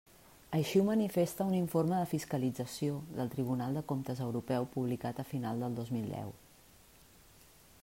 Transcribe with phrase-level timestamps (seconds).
[0.59, 5.65] Així ho manifesta un informe de fiscalització del Tribunal de Comptes Europeu publicat a final
[5.67, 6.35] del dos mil deu.